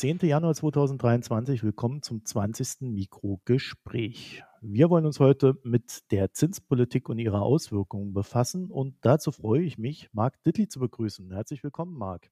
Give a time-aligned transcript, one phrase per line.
[0.00, 0.18] ist Dienstag, der 10.
[0.28, 1.62] Januar 2023.
[1.62, 2.80] Willkommen zum 20.
[2.80, 4.42] Mikrogespräch.
[4.62, 9.76] Wir wollen uns heute mit der Zinspolitik und ihrer Auswirkungen befassen und dazu freue ich
[9.78, 11.30] mich, Marc Dittli zu begrüßen.
[11.32, 12.30] Herzlich willkommen, Marc.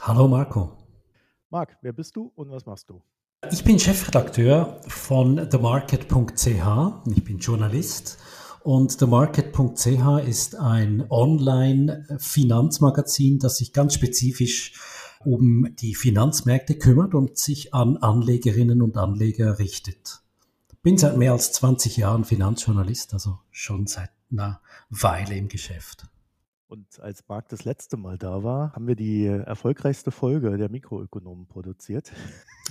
[0.00, 0.72] Hallo Marco.
[1.50, 3.00] Marc, wer bist du und was machst du?
[3.52, 7.14] Ich bin Chefredakteur von themarket.ch.
[7.14, 8.18] Ich bin Journalist
[8.64, 14.72] und themarket.ch ist ein Online-Finanzmagazin, das sich ganz spezifisch
[15.24, 20.22] um die Finanzmärkte kümmert und sich an Anlegerinnen und Anleger richtet.
[20.82, 26.06] Bin seit mehr als 20 Jahren Finanzjournalist, also schon seit einer Weile im Geschäft.
[26.66, 31.46] Und als Marc das letzte Mal da war, haben wir die erfolgreichste Folge der Mikroökonomen
[31.46, 32.10] produziert.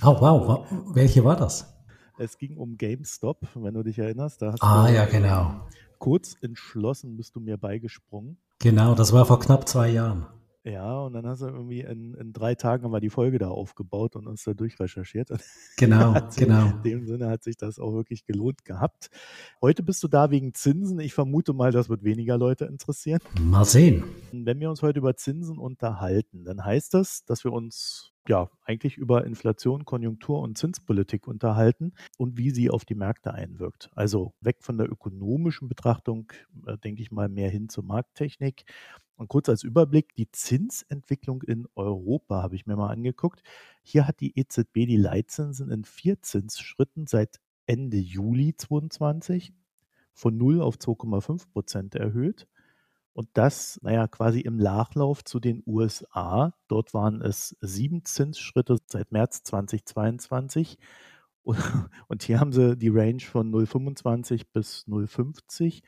[0.02, 1.72] Oh wow, welche war das?
[2.18, 4.42] Es ging um GameStop, wenn du dich erinnerst.
[4.42, 5.68] ah ja, genau.
[5.98, 8.36] Kurz entschlossen bist du mir beigesprungen.
[8.58, 10.26] Genau, das war vor knapp zwei Jahren.
[10.64, 13.48] Ja, und dann hast du irgendwie in, in drei Tagen haben wir die Folge da
[13.48, 15.30] aufgebaut und uns da durchrecherchiert.
[15.76, 16.66] Genau, genau.
[16.66, 19.10] In dem Sinne hat sich das auch wirklich gelohnt gehabt.
[19.60, 21.00] Heute bist du da wegen Zinsen.
[21.00, 23.20] Ich vermute mal, das wird weniger Leute interessieren.
[23.40, 24.04] Mal sehen.
[24.32, 28.96] Wenn wir uns heute über Zinsen unterhalten, dann heißt das, dass wir uns ja, eigentlich
[28.98, 33.90] über Inflation, Konjunktur und Zinspolitik unterhalten und wie sie auf die Märkte einwirkt.
[33.94, 36.32] Also weg von der ökonomischen Betrachtung,
[36.66, 38.64] äh, denke ich mal, mehr hin zur Markttechnik.
[39.16, 43.42] Und kurz als Überblick, die Zinsentwicklung in Europa habe ich mir mal angeguckt.
[43.82, 49.52] Hier hat die EZB die Leitzinsen in vier Zinsschritten seit Ende Juli 2022
[50.14, 52.48] von 0 auf 2,5 Prozent erhöht.
[53.14, 56.54] Und das, naja, quasi im Nachlauf zu den USA.
[56.68, 60.78] Dort waren es sieben Zinsschritte seit März 2022.
[62.08, 65.82] Und hier haben sie die Range von 0,25 bis 0,50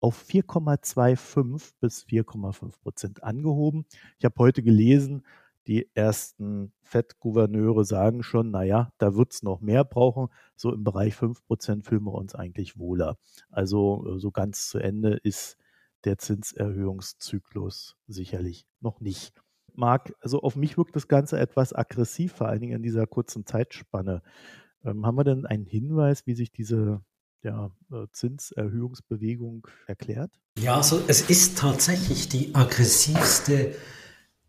[0.00, 3.84] auf 4,25 bis 4,5 Prozent angehoben.
[4.18, 5.24] Ich habe heute gelesen,
[5.66, 10.28] die ersten FED-Gouverneure sagen schon, naja, da wird es noch mehr brauchen.
[10.56, 13.18] So im Bereich 5 Prozent fühlen wir uns eigentlich wohler.
[13.50, 15.58] Also so ganz zu Ende ist
[16.04, 19.42] der Zinserhöhungszyklus sicherlich noch nicht.
[19.74, 23.46] Marc, also auf mich wirkt das Ganze etwas aggressiv, vor allen Dingen in dieser kurzen
[23.46, 24.22] Zeitspanne.
[24.84, 27.02] Ähm, haben wir denn einen Hinweis, wie sich diese
[27.42, 30.30] ja, äh, Zinserhöhungsbewegung erklärt?
[30.58, 33.74] Ja, also es ist tatsächlich die aggressivste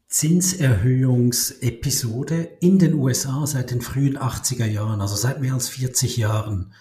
[0.08, 6.74] Zinserhöhungsepisode in den USA seit den frühen 80er Jahren, also seit mehr als 40 Jahren.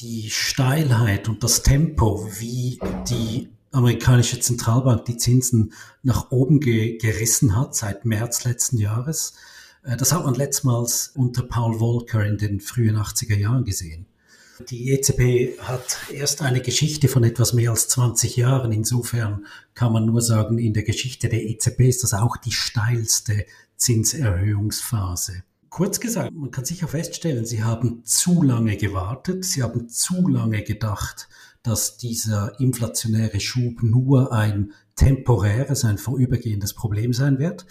[0.00, 2.78] Die Steilheit und das Tempo, wie
[3.08, 5.72] die amerikanische Zentralbank die Zinsen
[6.02, 9.32] nach oben ge gerissen hat seit März letzten Jahres.
[9.82, 14.06] Äh, das hat man letztmals unter Paul Volcker in den frühen 80er Jahren gesehen.
[14.64, 18.72] Die EZB hat erst eine Geschichte von etwas mehr als 20 Jahren.
[18.72, 23.44] Insofern kann man nur sagen, in der Geschichte der EZB ist das auch die steilste
[23.76, 25.42] Zinserhöhungsphase.
[25.68, 30.62] Kurz gesagt, man kann sicher feststellen, sie haben zu lange gewartet, sie haben zu lange
[30.62, 31.28] gedacht,
[31.62, 37.66] dass dieser inflationäre Schub nur ein temporäres, ein vorübergehendes Problem sein wird.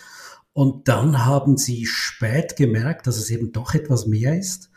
[0.54, 4.70] Und dann haben sie spät gemerkt, dass es eben doch etwas mehr ist,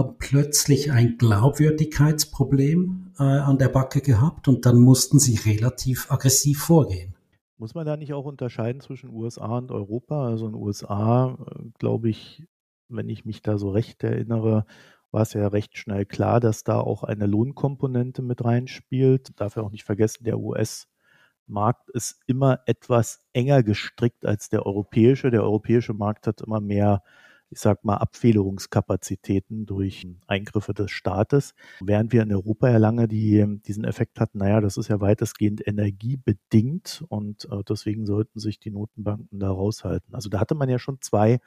[0.00, 6.62] haben plötzlich ein Glaubwürdigkeitsproblem äh, an der Backe gehabt und dann mussten sie relativ aggressiv
[6.62, 7.14] vorgehen.
[7.58, 10.26] Muss man da nicht auch unterscheiden zwischen USA und Europa?
[10.26, 12.46] Also in den USA, äh, glaube ich,
[12.88, 14.64] wenn ich mich da so recht erinnere,
[15.10, 19.38] war es ja recht schnell klar, dass da auch eine Lohnkomponente mit reinspielt.
[19.38, 25.30] Darf ja auch nicht vergessen, der US-Markt ist immer etwas enger gestrickt als der europäische.
[25.30, 27.02] Der europäische Markt hat immer mehr,
[27.50, 31.54] ich sag mal, Abfederungskapazitäten durch Eingriffe des Staates.
[31.80, 35.66] Während wir in Europa ja lange die, diesen Effekt hatten, naja, das ist ja weitestgehend
[35.66, 40.14] energiebedingt und äh, deswegen sollten sich die Notenbanken da raushalten.
[40.14, 41.40] Also da hatte man ja schon zwei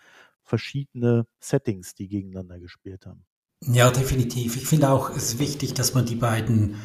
[0.43, 3.25] verschiedene Settings, die gegeneinander gespielt haben.
[3.61, 4.57] Ja, definitiv.
[4.57, 6.75] Ich finde auch, es ist wichtig, dass man die beiden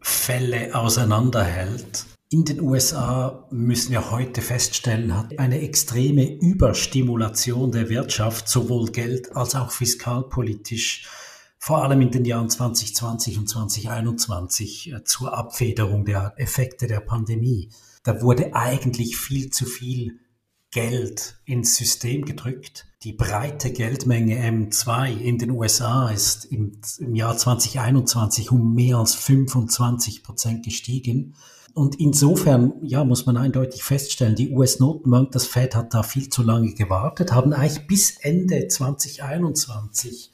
[0.00, 2.04] Fälle auseinanderhält.
[2.30, 9.34] In den USA müssen wir heute feststellen, hat eine extreme Überstimulation der Wirtschaft, sowohl geld-
[9.34, 11.08] als auch fiskalpolitisch,
[11.58, 17.70] vor allem in den Jahren 2020 und 2021 äh, zur Abfederung der Effekte der Pandemie.
[18.02, 20.20] Da wurde eigentlich viel zu viel
[20.70, 22.84] Geld ins System gedrückt.
[23.04, 29.14] Die breite Geldmenge M2 in den USA ist im, im Jahr 2021 um mehr als
[29.14, 31.34] 25 Prozent gestiegen.
[31.78, 36.42] Und insofern, ja, muss man eindeutig feststellen, die US-Notenbank, das Fed hat da viel zu
[36.42, 40.32] lange gewartet, haben eigentlich bis Ende 2021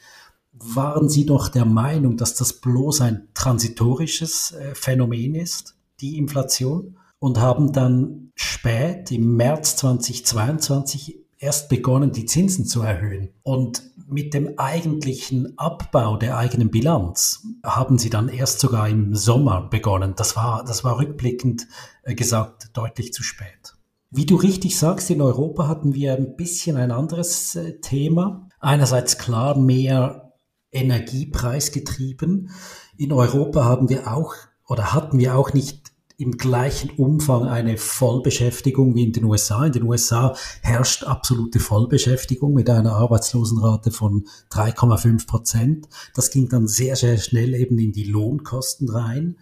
[0.55, 6.97] waren sie doch der Meinung, dass das bloß ein transitorisches äh, Phänomen ist, die Inflation
[7.19, 13.29] und haben dann spät im März 2022 erst begonnen, die Zinsen zu erhöhen.
[13.43, 19.69] Und mit dem eigentlichen Abbau der eigenen Bilanz haben sie dann erst sogar im Sommer
[19.69, 20.15] begonnen.
[20.17, 21.69] Das war, das war rückblickend
[22.03, 23.75] äh, gesagt deutlich zu spät.
[24.11, 28.49] Wie du richtig sagst, in Europa hatten wir ein bisschen ein anderes äh, Thema.
[28.61, 30.33] Einerseits klar mehr
[30.73, 32.51] Energiepreisgetrieben.
[32.97, 34.35] In Europa haben wir auch
[34.67, 35.84] oder hatten wir auch nicht
[36.17, 39.67] im gleichen Umfang eine Vollbeschäftigung wie in den USA.
[39.67, 45.89] In den USA herrscht absolute Vollbeschäftigung mit einer Arbeitslosenrate von 3,5 Prozent.
[46.15, 49.39] Das ging dann sehr, sehr schnell eben in die Lohnkosten rein.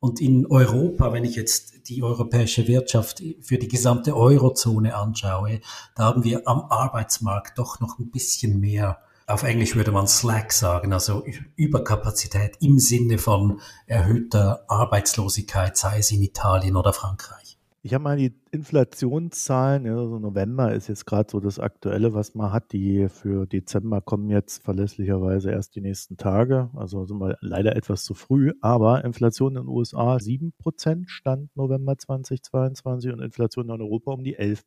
[0.00, 5.60] Und in Europa, wenn ich jetzt die europäische Wirtschaft für die gesamte Eurozone anschaue,
[5.96, 10.52] da haben wir am Arbeitsmarkt doch noch ein bisschen mehr auf Englisch würde man Slack
[10.52, 11.22] sagen, also
[11.54, 17.58] Überkapazität im Sinne von erhöhter Arbeitslosigkeit, sei es in Italien oder Frankreich.
[17.82, 22.52] Ich habe mal die Inflationszahlen, ja, November ist jetzt gerade so das Aktuelle, was man
[22.52, 22.72] hat.
[22.72, 26.70] Die für Dezember kommen jetzt verlässlicherweise erst die nächsten Tage.
[26.74, 28.52] Also sind wir leider etwas zu früh.
[28.62, 34.38] Aber Inflation in den USA 7% stand November 2022 und Inflation in Europa um die
[34.38, 34.64] 11%.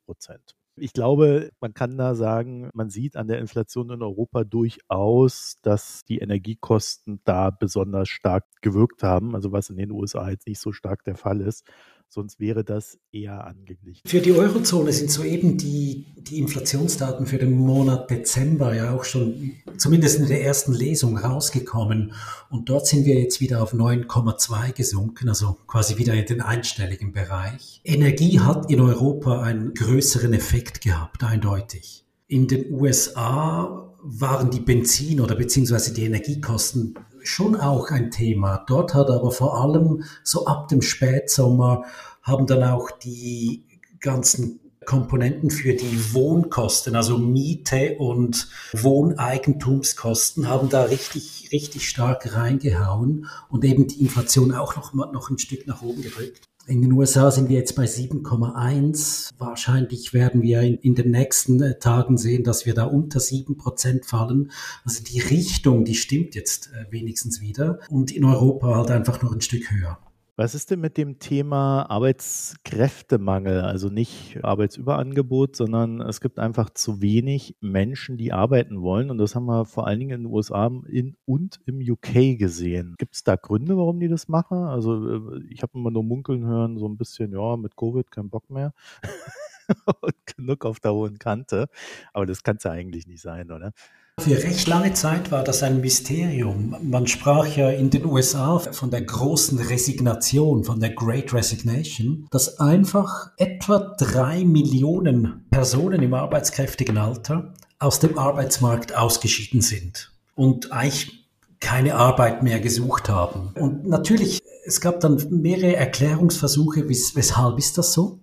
[0.78, 6.04] Ich glaube, man kann da sagen, man sieht an der Inflation in Europa durchaus, dass
[6.06, 10.72] die Energiekosten da besonders stark gewirkt haben, also was in den USA jetzt nicht so
[10.72, 11.66] stark der Fall ist.
[12.14, 14.02] Sonst wäre das eher angeglichen.
[14.06, 19.54] Für die Eurozone sind soeben die, die Inflationsdaten für den Monat Dezember ja auch schon
[19.78, 22.12] zumindest in der ersten Lesung rausgekommen.
[22.50, 27.14] Und dort sind wir jetzt wieder auf 9,2 gesunken, also quasi wieder in den einstelligen
[27.14, 27.80] Bereich.
[27.86, 32.04] Energie hat in Europa einen größeren Effekt gehabt, eindeutig.
[32.28, 38.64] In den USA waren die Benzin- oder beziehungsweise die Energiekosten schon auch ein Thema.
[38.68, 41.86] Dort hat aber vor allem so ab dem Spätsommer
[42.24, 43.66] haben dann auch die
[44.00, 53.28] ganzen Komponenten für die Wohnkosten, also Miete und Wohneigentumskosten, haben da richtig, richtig stark reingehauen
[53.50, 56.51] und eben die Inflation auch noch, noch ein Stück nach oben gedrückt.
[56.68, 59.32] In den USA sind wir jetzt bei 7,1.
[59.38, 63.58] Wahrscheinlich werden wir in, in, den nächsten äh, Tagen sehen, dass wir da unter 7
[63.58, 64.52] Prozent fallen.
[64.84, 67.80] Also die Richtung, die stimmt jetzt äh, wenigstens wieder.
[67.90, 69.98] Und in Europa halt einfach noch ein Stück höher.
[70.38, 73.62] Was ist denn mit dem Thema Arbeitskräftemangel?
[73.62, 79.12] Also nicht Arbeitsüberangebot, sondern es gibt einfach zu wenig Menschen, die arbeiten wollen.
[79.12, 82.96] Und das haben wir vor allen Dingen in den USA in, und im UK gesehen.
[82.98, 84.60] Gibt es da Gründe, warum die das machen?
[84.60, 88.30] Also äh, ich habe immer nur munkeln hören, so ein bisschen, ja, mit Covid kein
[88.30, 88.74] Bock mehr.
[90.02, 91.68] und genug auf der hohen Kante.
[92.14, 93.74] Aber das kann es ja eigentlich nicht sein, oder?
[94.22, 96.76] Für recht lange Zeit war das ein Mysterium.
[96.84, 102.60] Man sprach ja in den USA von der großen Resignation, von der Great Resignation, dass
[102.60, 111.26] einfach etwa drei Millionen Personen im arbeitskräftigen Alter aus dem Arbeitsmarkt ausgeschieden sind und eigentlich
[111.60, 113.50] keine Arbeit mehr gesucht haben.
[113.56, 118.20] Und natürlich, es gab dann mehrere Erklärungsversuche, weshalb ist das so?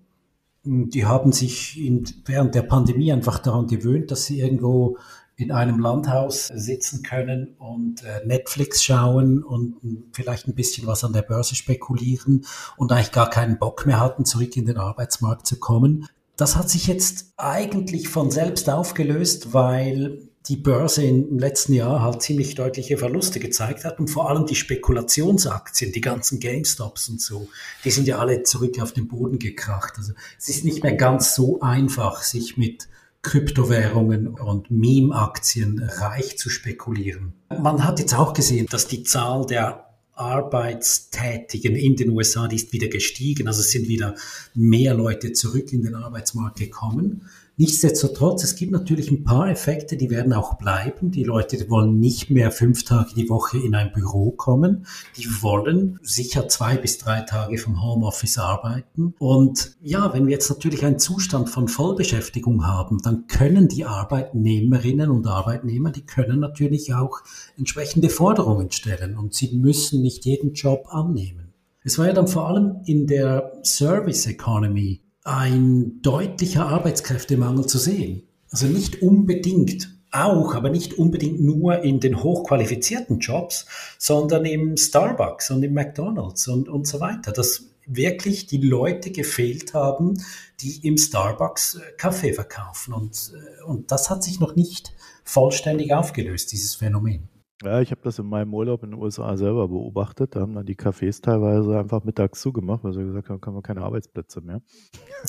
[0.62, 1.80] Die haben sich
[2.24, 4.96] während der Pandemie einfach daran gewöhnt, dass sie irgendwo
[5.38, 9.76] in einem Landhaus sitzen können und äh, Netflix schauen und
[10.12, 12.44] vielleicht ein bisschen was an der Börse spekulieren
[12.76, 16.08] und eigentlich gar keinen Bock mehr hatten, zurück in den Arbeitsmarkt zu kommen.
[16.36, 22.20] Das hat sich jetzt eigentlich von selbst aufgelöst, weil die Börse im letzten Jahr halt
[22.22, 27.48] ziemlich deutliche Verluste gezeigt hat und vor allem die Spekulationsaktien, die ganzen GameStops und so,
[27.84, 29.94] die sind ja alle zurück auf den Boden gekracht.
[29.98, 32.88] Also es ist nicht mehr ganz so einfach, sich mit
[33.22, 37.34] Kryptowährungen und Meme-Aktien reich zu spekulieren.
[37.50, 39.84] Man hat jetzt auch gesehen, dass die Zahl der
[40.14, 43.46] Arbeitstätigen in den USA, die ist wieder gestiegen.
[43.46, 44.14] Also es sind wieder
[44.54, 47.28] mehr Leute zurück in den Arbeitsmarkt gekommen.
[47.60, 51.10] Nichtsdestotrotz, es gibt natürlich ein paar Effekte, die werden auch bleiben.
[51.10, 54.86] Die Leute wollen nicht mehr fünf Tage die Woche in ein Büro kommen.
[55.16, 59.12] Die wollen sicher zwei bis drei Tage vom Homeoffice arbeiten.
[59.18, 65.10] Und ja, wenn wir jetzt natürlich einen Zustand von Vollbeschäftigung haben, dann können die Arbeitnehmerinnen
[65.10, 67.22] und Arbeitnehmer, die können natürlich auch
[67.56, 71.52] entsprechende Forderungen stellen und sie müssen nicht jeden Job annehmen.
[71.82, 78.22] Es war ja dann vor allem in der Service Economy ein deutlicher Arbeitskräftemangel zu sehen.
[78.50, 83.66] Also nicht unbedingt auch, aber nicht unbedingt nur in den hochqualifizierten Jobs,
[83.98, 87.32] sondern im Starbucks und im McDonald's und, und so weiter.
[87.32, 90.22] Dass wirklich die Leute gefehlt haben,
[90.60, 92.94] die im Starbucks äh, Kaffee verkaufen.
[92.94, 94.92] Und, äh, und das hat sich noch nicht
[95.24, 97.28] vollständig aufgelöst, dieses Phänomen.
[97.64, 100.36] Ja, ich habe das in meinem Urlaub in den USA selber beobachtet.
[100.36, 103.62] Da haben dann die Cafés teilweise einfach mittags zugemacht, weil sie gesagt haben, haben wir
[103.62, 104.62] keine Arbeitsplätze mehr.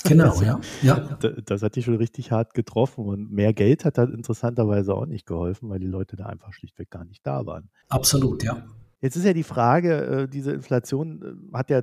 [0.04, 0.60] Genau, das, ja.
[0.82, 1.18] ja.
[1.20, 3.04] Das, das hat die schon richtig hart getroffen.
[3.04, 6.90] Und mehr Geld hat halt interessanterweise auch nicht geholfen, weil die Leute da einfach schlichtweg
[6.90, 7.68] gar nicht da waren.
[7.88, 8.64] Absolut, ja.
[9.00, 11.82] Jetzt ist ja die Frage, äh, diese Inflation äh, hat ja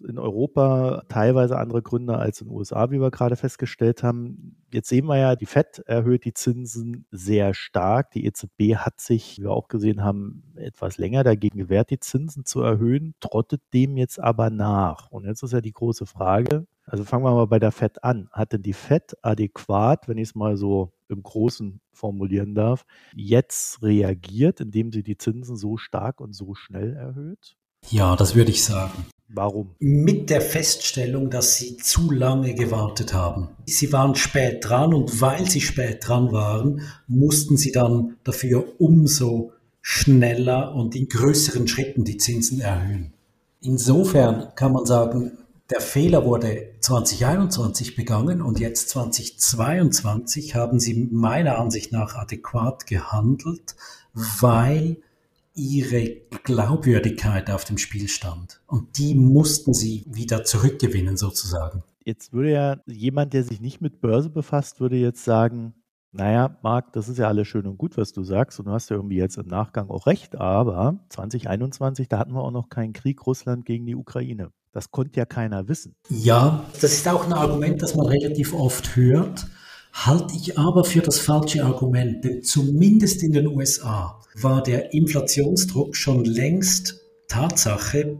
[0.00, 4.56] in Europa teilweise andere Gründe als in den USA, wie wir gerade festgestellt haben.
[4.72, 8.10] Jetzt sehen wir ja, die FED erhöht die Zinsen sehr stark.
[8.12, 12.44] Die EZB hat sich, wie wir auch gesehen haben, etwas länger dagegen gewehrt, die Zinsen
[12.44, 15.10] zu erhöhen, trottet dem jetzt aber nach.
[15.10, 18.28] Und jetzt ist ja die große Frage, also fangen wir mal bei der FED an.
[18.32, 22.84] Hat denn die FED adäquat, wenn ich es mal so im Großen formulieren darf,
[23.14, 27.56] jetzt reagiert, indem sie die Zinsen so stark und so schnell erhöht?
[27.88, 29.06] Ja, das würde ich sagen.
[29.28, 29.74] Warum?
[29.80, 33.48] Mit der Feststellung, dass sie zu lange gewartet haben.
[33.66, 39.52] Sie waren spät dran und weil sie spät dran waren, mussten sie dann dafür umso
[39.82, 43.12] schneller und in größeren Schritten die Zinsen erhöhen.
[43.60, 45.38] Insofern kann man sagen,
[45.70, 53.74] der Fehler wurde 2021 begangen und jetzt 2022 haben sie meiner Ansicht nach adäquat gehandelt,
[54.12, 54.98] weil
[55.56, 58.60] ihre Glaubwürdigkeit auf dem Spiel stand.
[58.66, 61.82] Und die mussten sie wieder zurückgewinnen, sozusagen.
[62.04, 65.74] Jetzt würde ja jemand, der sich nicht mit Börse befasst, würde jetzt sagen,
[66.12, 68.58] naja, Marc, das ist ja alles schön und gut, was du sagst.
[68.58, 70.36] Und du hast ja irgendwie jetzt im Nachgang auch recht.
[70.36, 74.50] Aber 2021, da hatten wir auch noch keinen Krieg Russland gegen die Ukraine.
[74.72, 75.94] Das konnte ja keiner wissen.
[76.08, 79.46] Ja, das ist auch ein Argument, das man relativ oft hört
[80.04, 85.96] halte ich aber für das falsche Argument, denn zumindest in den USA war der Inflationsdruck
[85.96, 88.18] schon längst Tatsache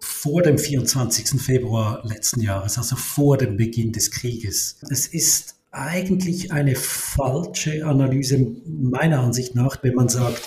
[0.00, 1.40] vor dem 24.
[1.40, 4.76] Februar letzten Jahres, also vor dem Beginn des Krieges.
[4.90, 10.42] Es ist eigentlich eine falsche Analyse meiner Ansicht nach, wenn man sagt,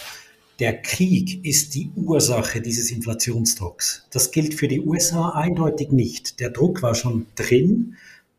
[0.60, 4.08] der Krieg ist die Ursache dieses Inflationsdrucks.
[4.12, 6.40] Das gilt für die USA eindeutig nicht.
[6.40, 7.96] Der Druck war schon drin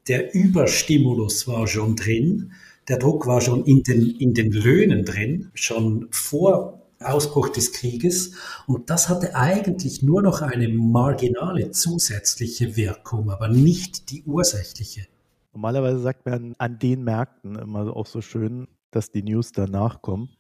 [0.09, 2.53] der Überstimulus war schon drin,
[2.89, 8.33] der Druck war schon in den, in den Löhnen drin, schon vor Ausbruch des Krieges.
[8.67, 15.07] Und das hatte eigentlich nur noch eine marginale zusätzliche Wirkung, aber nicht die ursächliche.
[15.53, 20.31] Normalerweise sagt man an den Märkten immer auch so schön, dass die News danach kommen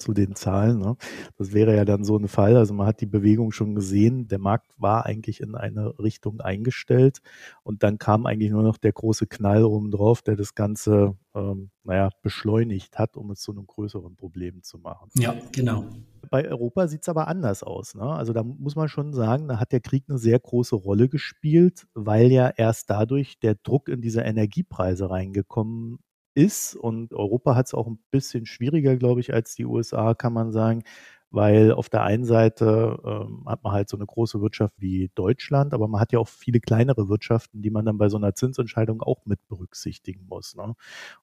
[0.00, 0.78] zu den Zahlen.
[0.78, 0.96] Ne?
[1.36, 2.56] Das wäre ja dann so ein Fall.
[2.56, 4.28] Also man hat die Bewegung schon gesehen.
[4.28, 7.20] Der Markt war eigentlich in eine Richtung eingestellt
[7.62, 11.70] und dann kam eigentlich nur noch der große Knall oben drauf, der das Ganze, ähm,
[11.84, 15.10] naja, beschleunigt hat, um es zu einem größeren Problem zu machen.
[15.14, 15.84] Ja, genau.
[16.30, 17.94] Bei Europa sieht es aber anders aus.
[17.94, 18.02] Ne?
[18.02, 21.86] Also da muss man schon sagen, da hat der Krieg eine sehr große Rolle gespielt,
[21.94, 25.98] weil ja erst dadurch der Druck in diese Energiepreise reingekommen
[26.34, 26.76] ist.
[26.76, 30.52] Und Europa hat es auch ein bisschen schwieriger, glaube ich, als die USA, kann man
[30.52, 30.82] sagen,
[31.30, 35.72] weil auf der einen Seite ähm, hat man halt so eine große Wirtschaft wie Deutschland,
[35.74, 39.00] aber man hat ja auch viele kleinere Wirtschaften, die man dann bei so einer Zinsentscheidung
[39.00, 40.56] auch mit berücksichtigen muss.
[40.56, 40.74] Ne?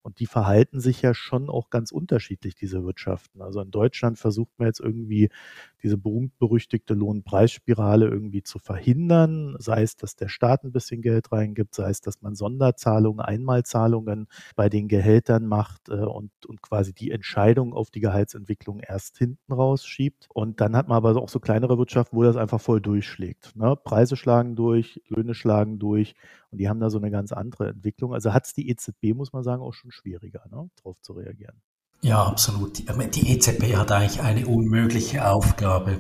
[0.04, 3.42] Und die verhalten sich ja schon auch ganz unterschiedlich, diese Wirtschaften.
[3.42, 5.30] Also in Deutschland versucht man jetzt irgendwie
[5.88, 11.74] diese berühmt-berüchtigte Lohnpreisspirale irgendwie zu verhindern, sei es, dass der Staat ein bisschen Geld reingibt,
[11.74, 14.27] sei es, dass man Sonderzahlungen, Einmalzahlungen
[14.58, 19.53] bei den Gehältern macht äh, und, und quasi die Entscheidung auf die Gehaltsentwicklung erst hinten
[19.53, 20.27] rausschiebt.
[20.34, 23.56] Und dann hat man aber auch so kleinere Wirtschaften, wo das einfach voll durchschlägt.
[23.56, 23.77] Ne?
[23.82, 26.15] Preise schlagen durch, Löhne schlagen durch
[26.51, 28.13] und die haben da so eine ganz andere Entwicklung.
[28.13, 30.70] Also hat es die EZB, muss man sagen, auch schon schwieriger, ne?
[30.75, 31.62] darauf zu reagieren.
[32.01, 32.77] Ja, absolut.
[32.77, 36.00] Die EZB hat eigentlich eine unmögliche Aufgabe.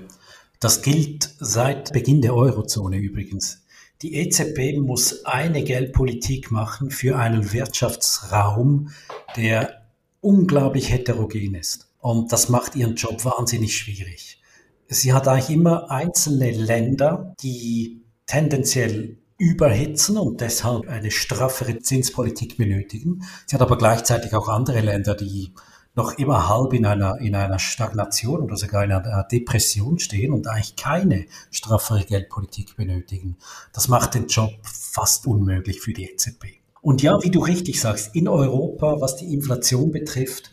[0.59, 3.63] Das gilt seit Beginn der Eurozone übrigens.
[4.01, 8.89] Die EZB muss eine Geldpolitik machen für einen Wirtschaftsraum,
[9.35, 9.87] der
[10.21, 11.89] unglaublich heterogen ist.
[11.99, 14.39] Und das macht ihren Job wahnsinnig schwierig.
[14.87, 23.23] Sie hat eigentlich immer einzelne Länder, die tendenziell überhitzen und deshalb eine straffere Zinspolitik benötigen.
[23.45, 25.53] Sie hat aber gleichzeitig auch andere Länder, die
[25.97, 30.47] noch immer halb in einer, in einer Stagnation oder sogar in einer Depression stehen und
[30.47, 33.35] eigentlich keine straffere Geldpolitik benötigen.
[33.73, 36.45] Das macht den Job fast unmöglich für die EZB.
[36.81, 40.51] Und ja, wie du richtig sagst, in Europa, was die Inflation betrifft,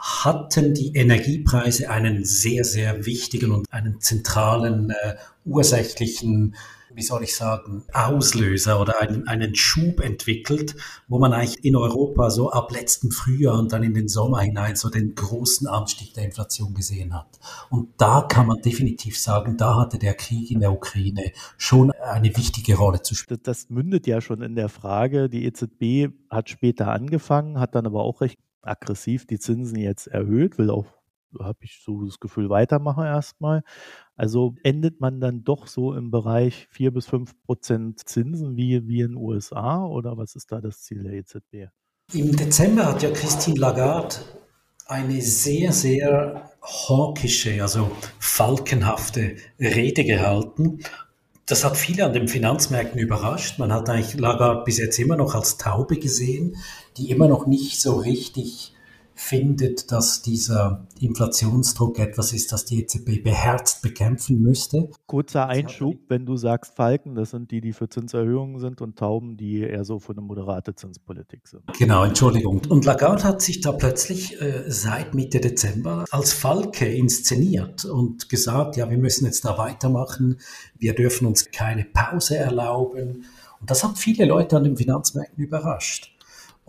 [0.00, 6.54] hatten die Energiepreise einen sehr, sehr wichtigen und einen zentralen äh, ursächlichen
[6.94, 10.76] wie soll ich sagen, Auslöser oder einen, einen Schub entwickelt,
[11.08, 14.76] wo man eigentlich in Europa so ab letztem Frühjahr und dann in den Sommer hinein
[14.76, 17.38] so den großen Anstieg der Inflation gesehen hat.
[17.70, 22.36] Und da kann man definitiv sagen, da hatte der Krieg in der Ukraine schon eine
[22.36, 23.40] wichtige Rolle zu spielen.
[23.42, 28.02] Das mündet ja schon in der Frage, die EZB hat später angefangen, hat dann aber
[28.02, 30.99] auch recht aggressiv die Zinsen jetzt erhöht, will auch
[31.38, 33.62] habe ich so das Gefühl, weitermachen erstmal.
[34.16, 39.00] Also endet man dann doch so im Bereich 4 bis 5 Prozent Zinsen wie, wie
[39.00, 41.70] in den USA oder was ist da das Ziel der EZB?
[42.12, 44.16] Im Dezember hat ja Christine Lagarde
[44.86, 50.80] eine sehr, sehr hawkische, also falkenhafte Rede gehalten.
[51.46, 53.58] Das hat viele an den Finanzmärkten überrascht.
[53.58, 56.56] Man hat eigentlich Lagarde bis jetzt immer noch als Taube gesehen,
[56.96, 58.74] die immer noch nicht so richtig
[59.20, 64.88] findet, dass dieser Inflationsdruck etwas ist, das die EZB beherzt bekämpfen müsste.
[65.06, 69.36] Kurzer Einschub, wenn du sagst Falken, das sind die, die für Zinserhöhungen sind und Tauben,
[69.36, 71.62] die eher so für eine moderate Zinspolitik sind.
[71.78, 72.62] Genau, Entschuldigung.
[72.68, 78.76] Und Lagarde hat sich da plötzlich äh, seit Mitte Dezember als Falke inszeniert und gesagt,
[78.76, 80.40] ja, wir müssen jetzt da weitermachen,
[80.78, 83.26] wir dürfen uns keine Pause erlauben.
[83.60, 86.09] Und das hat viele Leute an den Finanzmärkten überrascht.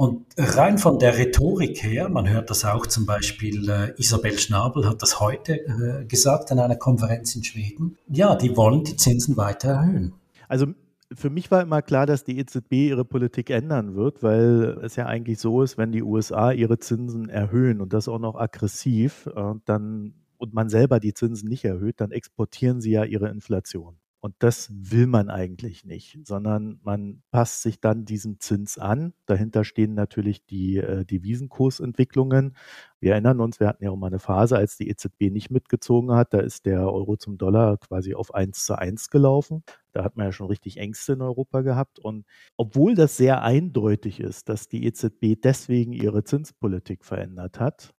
[0.01, 4.89] Und rein von der Rhetorik her, man hört das auch zum Beispiel, äh, Isabel Schnabel
[4.89, 9.37] hat das heute äh, gesagt an einer Konferenz in Schweden, ja, die wollen die Zinsen
[9.37, 10.15] weiter erhöhen.
[10.47, 10.65] Also
[11.13, 15.05] für mich war immer klar, dass die EZB ihre Politik ändern wird, weil es ja
[15.05, 19.53] eigentlich so ist, wenn die USA ihre Zinsen erhöhen und das auch noch aggressiv, äh,
[19.65, 23.97] dann und man selber die Zinsen nicht erhöht, dann exportieren sie ja ihre Inflation.
[24.23, 29.13] Und das will man eigentlich nicht, sondern man passt sich dann diesem Zins an.
[29.25, 32.55] Dahinter stehen natürlich die äh, Devisenkursentwicklungen.
[32.99, 36.11] Wir erinnern uns, wir hatten ja auch mal eine Phase, als die EZB nicht mitgezogen
[36.11, 36.35] hat.
[36.35, 39.63] Da ist der Euro zum Dollar quasi auf 1 zu 1 gelaufen.
[39.91, 41.97] Da hat man ja schon richtig Ängste in Europa gehabt.
[41.97, 47.95] Und obwohl das sehr eindeutig ist, dass die EZB deswegen ihre Zinspolitik verändert hat,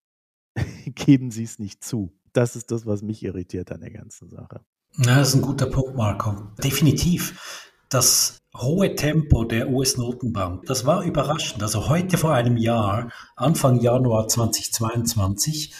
[0.86, 2.12] geben sie es nicht zu.
[2.32, 4.60] Das ist das, was mich irritiert an der ganzen Sache.
[4.98, 6.34] Ja, das ist ein guter Punkt, Marco.
[6.62, 7.70] Definitiv.
[7.88, 11.62] Das hohe Tempo der US-Notenbank, das war überraschend.
[11.62, 15.72] Also heute vor einem Jahr, Anfang Januar 2022,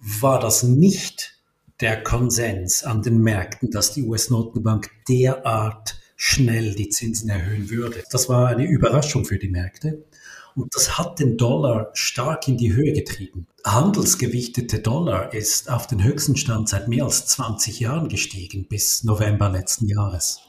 [0.00, 1.38] war das nicht
[1.80, 8.02] der Konsens an den Märkten, dass die US-Notenbank derart schnell die Zinsen erhöhen würde.
[8.10, 10.04] Das war eine Überraschung für die Märkte.
[10.58, 13.46] Und das hat den Dollar stark in die Höhe getrieben.
[13.64, 19.48] Handelsgewichtete Dollar ist auf den höchsten Stand seit mehr als 20 Jahren gestiegen, bis November
[19.50, 20.40] letzten Jahres.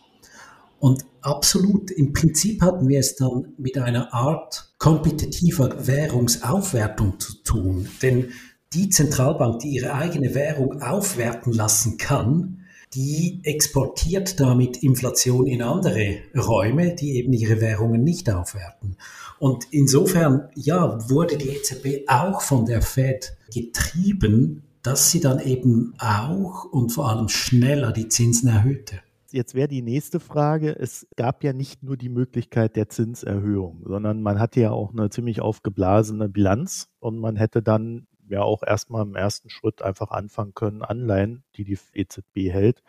[0.80, 7.88] Und absolut, im Prinzip hatten wir es dann mit einer Art kompetitiver Währungsaufwertung zu tun.
[8.02, 8.32] Denn
[8.74, 16.18] die Zentralbank, die ihre eigene Währung aufwerten lassen kann, die exportiert damit Inflation in andere
[16.36, 18.98] Räume, die eben ihre Währungen nicht aufwerten.
[19.38, 25.94] Und insofern, ja, wurde die EZB auch von der Fed getrieben, dass sie dann eben
[26.00, 29.00] auch und vor allem schneller die Zinsen erhöhte.
[29.32, 34.24] Jetzt wäre die nächste Frage, es gab ja nicht nur die Möglichkeit der Zinserhöhung, sondern
[34.24, 39.04] man hatte ja auch eine ziemlich aufgeblasene Bilanz und man hätte dann ja auch erstmal
[39.04, 42.84] im ersten Schritt einfach anfangen können, Anleihen, die die EZB hält,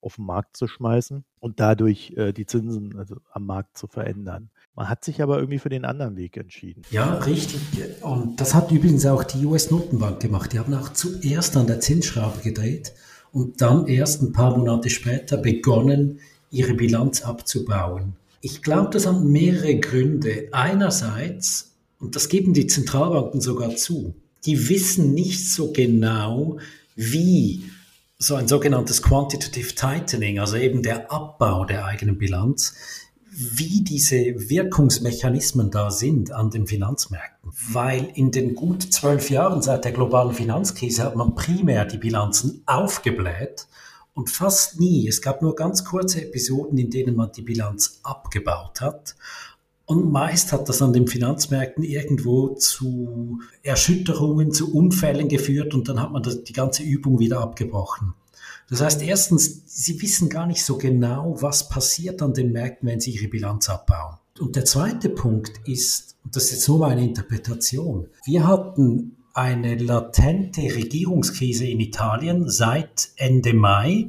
[0.00, 4.50] auf den Markt zu schmeißen und dadurch äh, die Zinsen also am Markt zu verändern.
[4.74, 6.82] Man hat sich aber irgendwie für den anderen Weg entschieden.
[6.90, 7.60] Ja, richtig.
[8.02, 10.52] Und das hat übrigens auch die US-Notenbank gemacht.
[10.52, 12.92] Die haben auch zuerst an der Zinsschraube gedreht
[13.32, 18.16] und dann erst ein paar Monate später begonnen, ihre Bilanz abzubauen.
[18.40, 20.48] Ich glaube, das haben mehrere Gründe.
[20.52, 24.14] Einerseits, und das geben die Zentralbanken sogar zu,
[24.46, 26.58] die wissen nicht so genau,
[26.94, 27.64] wie
[28.18, 32.74] so ein sogenanntes Quantitative Tightening, also eben der Abbau der eigenen Bilanz,
[33.30, 37.50] wie diese Wirkungsmechanismen da sind an den Finanzmärkten.
[37.70, 42.62] Weil in den gut zwölf Jahren seit der globalen Finanzkrise hat man primär die Bilanzen
[42.64, 43.66] aufgebläht
[44.14, 48.80] und fast nie, es gab nur ganz kurze Episoden, in denen man die Bilanz abgebaut
[48.80, 49.14] hat.
[49.86, 56.00] Und meist hat das an den Finanzmärkten irgendwo zu Erschütterungen, zu Unfällen geführt und dann
[56.00, 58.14] hat man die ganze Übung wieder abgebrochen.
[58.68, 63.00] Das heißt, erstens, sie wissen gar nicht so genau, was passiert an den Märkten, wenn
[63.00, 64.16] sie ihre Bilanz abbauen.
[64.40, 69.76] Und der zweite Punkt ist, und das ist jetzt nur meine Interpretation, wir hatten eine
[69.76, 74.08] latente Regierungskrise in Italien seit Ende Mai.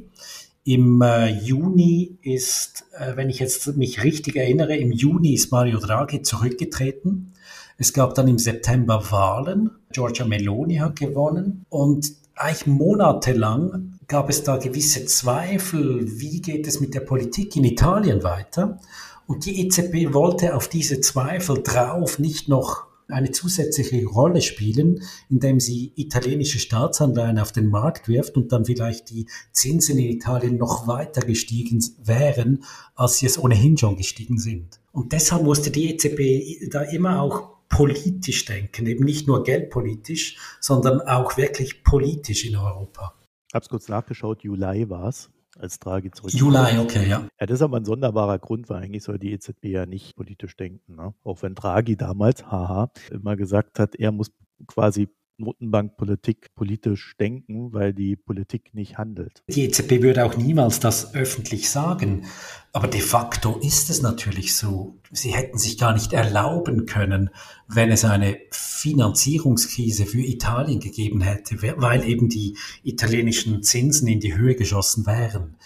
[0.68, 5.78] Im äh, Juni ist, äh, wenn ich jetzt mich richtig erinnere, im Juni ist Mario
[5.78, 7.32] Draghi zurückgetreten.
[7.78, 9.70] Es gab dann im September Wahlen.
[9.92, 11.64] Giorgia Meloni hat gewonnen.
[11.70, 17.64] Und eigentlich monatelang gab es da gewisse Zweifel, wie geht es mit der Politik in
[17.64, 18.78] Italien weiter.
[19.26, 25.60] Und die EZB wollte auf diese Zweifel drauf nicht noch eine zusätzliche Rolle spielen, indem
[25.60, 30.86] sie italienische Staatsanleihen auf den Markt wirft und dann vielleicht die Zinsen in Italien noch
[30.86, 34.80] weiter gestiegen wären, als sie es ohnehin schon gestiegen sind.
[34.92, 41.00] Und deshalb musste die EZB da immer auch politisch denken, eben nicht nur geldpolitisch, sondern
[41.02, 43.14] auch wirklich politisch in Europa.
[43.48, 46.32] Ich habe es kurz nachgeschaut, Juli war es, als Draghi zurück.
[46.32, 47.28] Juli, okay, ja.
[47.40, 50.56] Ja, das ist aber ein sonderbarer Grund, weil eigentlich soll die EZB ja nicht politisch
[50.56, 50.96] denken.
[50.96, 51.14] Ne?
[51.24, 54.30] Auch wenn Draghi damals, haha, immer gesagt hat, er muss
[54.66, 59.42] quasi Notenbankpolitik politisch denken, weil die Politik nicht handelt.
[59.48, 62.26] Die EZB würde auch niemals das öffentlich sagen,
[62.72, 64.96] aber de facto ist es natürlich so.
[65.12, 67.30] Sie hätten sich gar nicht erlauben können,
[67.68, 74.36] wenn es eine Finanzierungskrise für Italien gegeben hätte, weil eben die italienischen Zinsen in die
[74.36, 75.56] Höhe geschossen wären.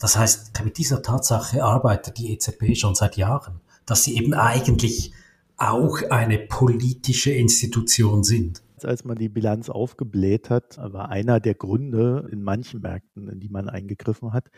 [0.00, 5.12] Das heißt, mit dieser Tatsache arbeitet die EZB schon seit Jahren, dass sie eben eigentlich
[5.56, 12.28] auch eine politische Institution sind als man die Bilanz aufgebläht hat, war einer der Gründe
[12.30, 14.50] in manchen Märkten, in die man eingegriffen hat,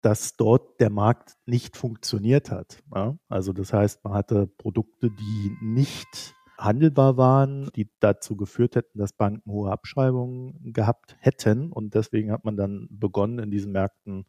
[0.00, 2.82] dass dort der Markt nicht funktioniert hat.
[2.94, 3.18] Ja?
[3.28, 9.12] Also das heißt, man hatte Produkte, die nicht handelbar waren, die dazu geführt hätten, dass
[9.12, 11.72] Banken hohe Abschreibungen gehabt hätten.
[11.72, 14.26] Und deswegen hat man dann begonnen, in diesen Märkten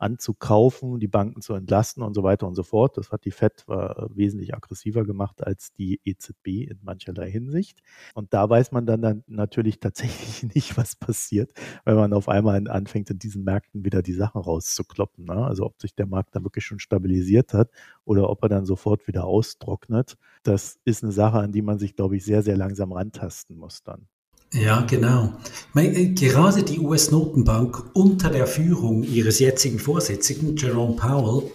[0.00, 2.96] anzukaufen, die Banken zu entlasten und so weiter und so fort.
[2.96, 7.82] Das hat die FED war wesentlich aggressiver gemacht als die EZB in mancherlei Hinsicht.
[8.14, 11.52] Und da weiß man dann, dann natürlich tatsächlich nicht, was passiert,
[11.84, 15.26] wenn man auf einmal anfängt, in diesen Märkten wieder die Sachen rauszukloppen.
[15.26, 15.44] Ne?
[15.44, 17.70] Also ob sich der Markt dann wirklich schon stabilisiert hat
[18.04, 20.16] oder ob er dann sofort wieder austrocknet.
[20.42, 23.82] Das ist eine Sache, an die man sich, glaube ich, sehr, sehr langsam rantasten muss
[23.82, 24.08] dann.
[24.52, 25.32] Ja, genau.
[25.74, 31.52] Meine, gerade die US-Notenbank unter der Führung ihres jetzigen Vorsitzenden Jerome Powell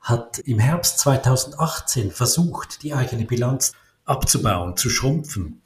[0.00, 3.72] hat im Herbst 2018 versucht, die eigene Bilanz
[4.06, 5.60] abzubauen, zu schrumpfen.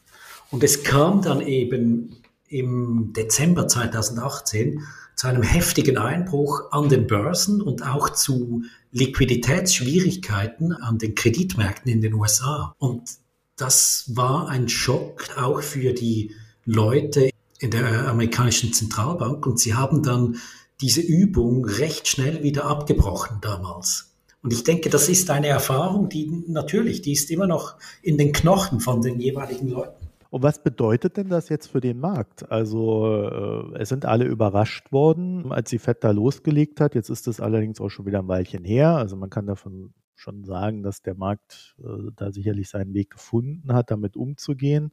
[0.51, 2.17] Und es kam dann eben
[2.49, 4.83] im Dezember 2018
[5.15, 12.01] zu einem heftigen Einbruch an den Börsen und auch zu Liquiditätsschwierigkeiten an den Kreditmärkten in
[12.01, 12.75] den USA.
[12.79, 13.11] Und
[13.57, 20.03] das war ein Schock auch für die Leute in der amerikanischen Zentralbank und sie haben
[20.03, 20.37] dann
[20.81, 24.15] diese Übung recht schnell wieder abgebrochen damals.
[24.43, 28.33] Und ich denke, das ist eine Erfahrung, die natürlich, die ist immer noch in den
[28.33, 30.05] Knochen von den jeweiligen Leuten.
[30.29, 32.51] Und was bedeutet denn das jetzt für den Markt?
[32.51, 36.95] Also äh, es sind alle überrascht worden, als die FED da losgelegt hat.
[36.97, 38.97] Jetzt ist es allerdings auch schon wieder ein Weilchen her.
[38.97, 43.73] Also man kann davon schon sagen, dass der Markt äh, da sicherlich seinen Weg gefunden
[43.73, 44.91] hat, damit umzugehen.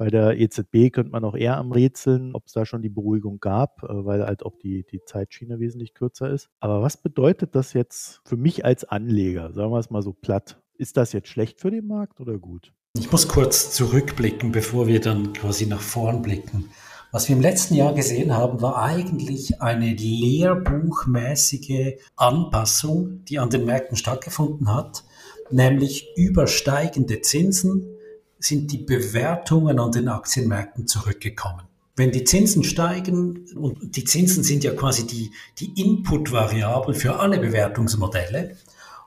[0.00, 3.38] Bei der EZB könnte man auch eher am Rätseln, ob es da schon die Beruhigung
[3.38, 6.48] gab, äh, weil halt auch die, die Zeitschiene wesentlich kürzer ist.
[6.58, 9.52] Aber was bedeutet das jetzt für mich als Anleger?
[9.52, 10.58] Sagen wir es mal so platt.
[10.78, 12.72] Ist das jetzt schlecht für den Markt oder gut?
[12.96, 16.70] Ich muss kurz zurückblicken, bevor wir dann quasi nach vorn blicken.
[17.12, 23.66] Was wir im letzten Jahr gesehen haben, war eigentlich eine lehrbuchmäßige Anpassung, die an den
[23.66, 25.04] Märkten stattgefunden hat,
[25.50, 27.99] nämlich übersteigende Zinsen,
[28.40, 31.62] sind die Bewertungen an den Aktienmärkten zurückgekommen.
[31.96, 37.38] Wenn die Zinsen steigen, und die Zinsen sind ja quasi die, die Input-Variable für alle
[37.38, 38.56] Bewertungsmodelle,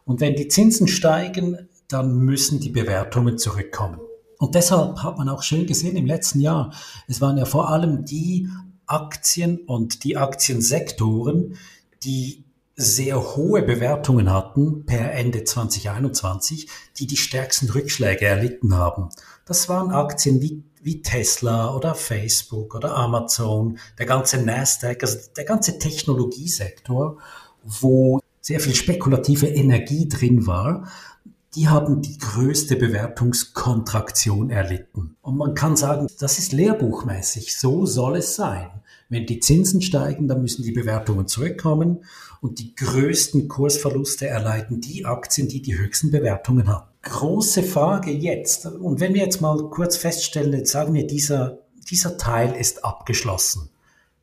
[0.06, 4.00] und wenn die Zinsen steigen, dann müssen die Bewertungen zurückkommen.
[4.38, 6.74] Und deshalb hat man auch schön gesehen im letzten Jahr,
[7.08, 8.50] es waren ja vor allem die
[8.86, 11.58] Aktien und die Aktiensektoren,
[12.04, 12.43] die
[12.76, 19.10] sehr hohe Bewertungen hatten per Ende 2021, die die stärksten Rückschläge erlitten haben.
[19.46, 25.46] Das waren Aktien wie, wie Tesla oder Facebook oder Amazon, der ganze Nasdaq, also der
[25.46, 27.18] ganze Technologiesektor,
[27.64, 30.88] wo sehr viel spekulative Energie drin war,
[31.56, 35.16] die haben die größte Bewertungskontraktion erlitten.
[35.22, 38.70] Und man kann sagen, das ist lehrbuchmäßig, so soll es sein.
[39.14, 42.04] Wenn die Zinsen steigen, dann müssen die Bewertungen zurückkommen
[42.42, 46.88] und die größten Kursverluste erleiden die Aktien, die die höchsten Bewertungen haben.
[47.04, 48.66] Große Frage jetzt.
[48.66, 51.60] Und wenn wir jetzt mal kurz feststellen, jetzt sagen wir, dieser,
[51.92, 53.70] dieser Teil ist abgeschlossen.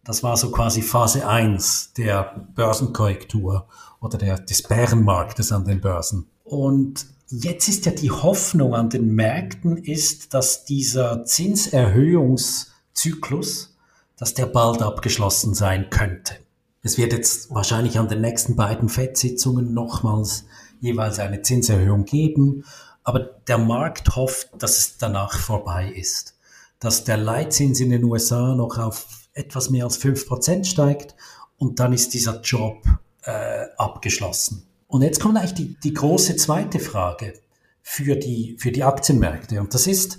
[0.02, 3.68] Das war so quasi Phase 1 der Börsenkorrektur
[4.00, 6.26] oder der, des Bärenmarktes an den Börsen.
[6.42, 13.69] Und jetzt ist ja die Hoffnung an den Märkten ist, dass dieser Zinserhöhungszyklus
[14.20, 16.34] dass der bald abgeschlossen sein könnte.
[16.82, 20.44] Es wird jetzt wahrscheinlich an den nächsten beiden FED-Sitzungen nochmals
[20.78, 22.64] jeweils eine Zinserhöhung geben,
[23.02, 26.36] aber der Markt hofft, dass es danach vorbei ist,
[26.78, 31.14] dass der Leitzins in den USA noch auf etwas mehr als fünf Prozent steigt
[31.56, 32.82] und dann ist dieser Job
[33.22, 34.66] äh, abgeschlossen.
[34.86, 37.40] Und jetzt kommt eigentlich die, die große zweite Frage
[37.82, 40.18] für die, für die Aktienmärkte und das ist,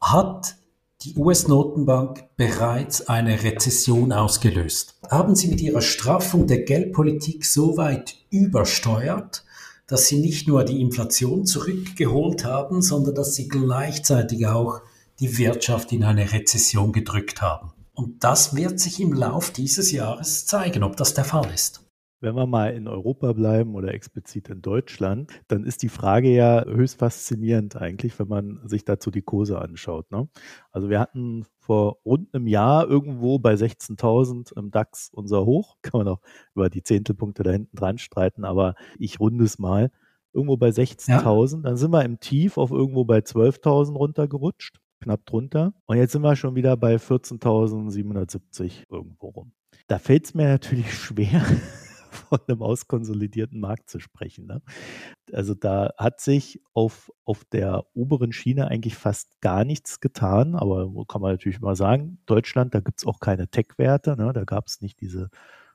[0.00, 0.56] hat
[1.02, 4.94] die US-Notenbank bereits eine Rezession ausgelöst.
[5.08, 9.44] Haben sie mit ihrer Straffung der Geldpolitik so weit übersteuert,
[9.86, 14.80] dass sie nicht nur die Inflation zurückgeholt haben, sondern dass sie gleichzeitig auch
[15.20, 17.72] die Wirtschaft in eine Rezession gedrückt haben.
[17.94, 21.85] Und das wird sich im Lauf dieses Jahres zeigen, ob das der Fall ist.
[22.20, 26.64] Wenn wir mal in Europa bleiben oder explizit in Deutschland, dann ist die Frage ja
[26.64, 30.10] höchst faszinierend eigentlich, wenn man sich dazu die Kurse anschaut.
[30.10, 30.26] Ne?
[30.72, 35.76] Also wir hatten vor rund einem Jahr irgendwo bei 16.000 im DAX unser Hoch.
[35.82, 36.20] Kann man auch
[36.54, 39.90] über die Zehntelpunkte da hinten dran streiten, aber ich runde es mal.
[40.32, 41.56] Irgendwo bei 16.000.
[41.56, 41.62] Ja.
[41.62, 45.74] Dann sind wir im Tief auf irgendwo bei 12.000 runtergerutscht, knapp drunter.
[45.86, 49.52] Und jetzt sind wir schon wieder bei 14.770 irgendwo rum.
[49.86, 51.42] Da fällt es mir natürlich schwer,
[52.16, 54.46] von einem auskonsolidierten Markt zu sprechen.
[54.46, 54.62] Ne?
[55.32, 60.90] Also da hat sich auf, auf der oberen Schiene eigentlich fast gar nichts getan, aber
[61.06, 64.32] kann man natürlich mal sagen, Deutschland, da gibt es auch keine Tech-Werte, ne?
[64.32, 65.30] da gab es nicht diese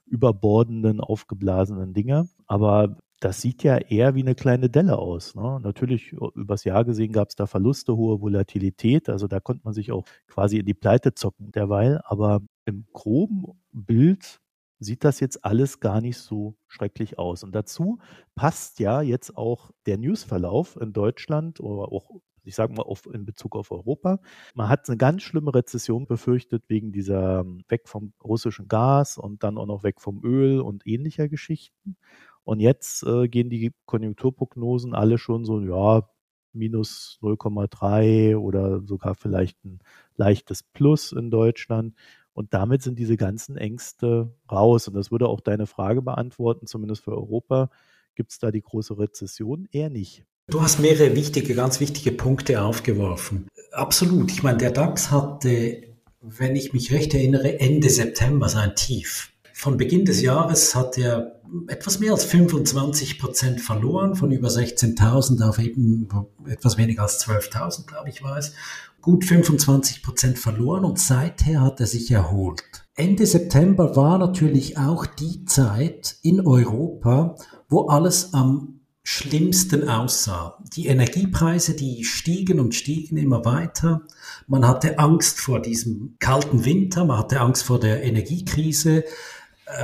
[0.06, 5.36] überbordenden, aufgeblasenen Dinge, aber das sieht ja eher wie eine kleine Delle aus.
[5.36, 5.60] Ne?
[5.62, 9.10] Natürlich, übers Jahr gesehen gab es da Verluste, hohe Volatilität.
[9.10, 12.02] Also da konnte man sich auch quasi in die Pleite zocken derweil.
[12.04, 14.41] Aber im groben Bild
[14.82, 17.44] sieht das jetzt alles gar nicht so schrecklich aus.
[17.44, 18.00] Und dazu
[18.34, 22.10] passt ja jetzt auch der Newsverlauf in Deutschland oder auch,
[22.44, 24.20] ich sage mal, auf, in Bezug auf Europa.
[24.56, 29.44] Man hat eine ganz schlimme Rezession befürchtet wegen dieser ähm, weg vom russischen Gas und
[29.44, 31.96] dann auch noch weg vom Öl und ähnlicher Geschichten.
[32.44, 36.10] Und jetzt äh, gehen die Konjunkturprognosen alle schon so, ja,
[36.54, 39.80] minus 0,3 oder sogar vielleicht ein
[40.16, 41.96] leichtes Plus in Deutschland.
[42.34, 44.88] Und damit sind diese ganzen Ängste raus.
[44.88, 47.70] Und das würde auch deine Frage beantworten, zumindest für Europa.
[48.16, 49.68] Gibt es da die große Rezession?
[49.72, 50.26] Eher nicht.
[50.48, 53.48] Du hast mehrere wichtige, ganz wichtige Punkte aufgeworfen.
[53.72, 54.32] Absolut.
[54.32, 55.84] Ich meine, der DAX hatte,
[56.20, 59.31] wenn ich mich recht erinnere, Ende September sein Tief.
[59.62, 65.48] Von Beginn des Jahres hat er etwas mehr als 25 Prozent verloren, von über 16.000
[65.48, 66.10] auf eben
[66.48, 68.54] etwas weniger als 12.000, glaube ich, war es
[69.02, 72.64] gut 25 Prozent verloren und seither hat er sich erholt.
[72.96, 77.36] Ende September war natürlich auch die Zeit in Europa,
[77.70, 80.58] wo alles am schlimmsten aussah.
[80.76, 84.02] Die Energiepreise, die stiegen und stiegen immer weiter.
[84.48, 89.04] Man hatte Angst vor diesem kalten Winter, man hatte Angst vor der Energiekrise,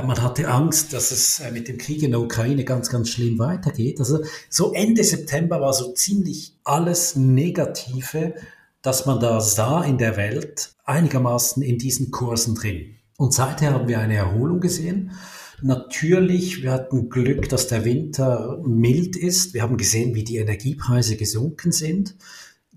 [0.04, 3.38] man hatte Angst, dass es äh, mit dem Krieg in der Ukraine ganz, ganz schlimm
[3.38, 3.98] weitergeht.
[4.00, 8.34] Also so Ende September war so ziemlich alles Negative
[8.82, 12.96] dass man da sah in der Welt einigermaßen in diesen Kursen drin.
[13.16, 15.12] Und seither haben wir eine Erholung gesehen.
[15.60, 19.54] Natürlich, wir hatten Glück, dass der Winter mild ist.
[19.54, 22.14] Wir haben gesehen, wie die Energiepreise gesunken sind.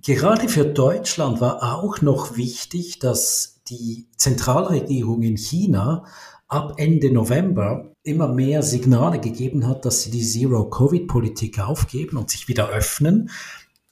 [0.04, 6.06] Gerade für Deutschland war auch noch wichtig, dass die Zentralregierung in China
[6.52, 12.48] ab Ende November immer mehr Signale gegeben hat, dass sie die Zero-Covid-Politik aufgeben und sich
[12.48, 13.30] wieder öffnen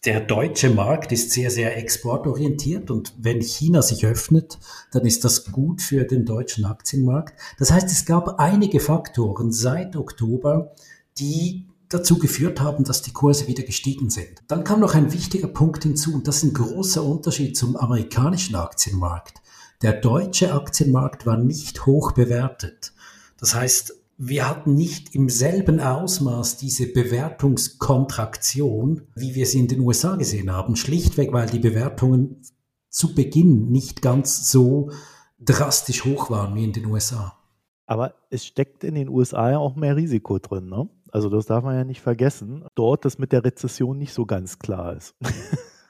[0.06, 4.58] der deutsche Markt ist sehr, sehr exportorientiert und wenn China sich öffnet,
[4.92, 7.38] dann ist das gut für den deutschen Aktienmarkt.
[7.58, 10.74] Das heißt, es gab einige Faktoren seit Oktober,
[11.18, 14.42] die dazu geführt haben, dass die Kurse wieder gestiegen sind.
[14.48, 18.56] Dann kam noch ein wichtiger Punkt hinzu und das ist ein großer Unterschied zum amerikanischen
[18.56, 19.42] Aktienmarkt.
[19.82, 22.92] Der deutsche Aktienmarkt war nicht hoch bewertet.
[23.40, 29.80] Das heißt, wir hatten nicht im selben Ausmaß diese Bewertungskontraktion, wie wir sie in den
[29.80, 30.76] USA gesehen haben.
[30.76, 32.42] Schlichtweg, weil die Bewertungen
[32.90, 34.92] zu Beginn nicht ganz so
[35.40, 37.38] drastisch hoch waren wie in den USA.
[37.86, 40.90] Aber es steckt in den USA ja auch mehr Risiko drin, ne?
[41.12, 42.66] Also das darf man ja nicht vergessen.
[42.76, 45.16] Dort das mit der Rezession nicht so ganz klar ist.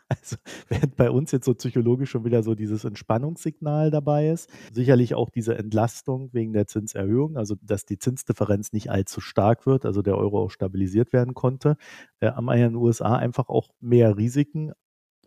[0.10, 5.14] Also, während bei uns jetzt so psychologisch schon wieder so dieses Entspannungssignal dabei ist, sicherlich
[5.14, 10.02] auch diese Entlastung wegen der Zinserhöhung, also dass die Zinsdifferenz nicht allzu stark wird, also
[10.02, 11.78] der Euro auch stabilisiert werden konnte,
[12.22, 14.72] äh, wir in den USA einfach auch mehr Risiken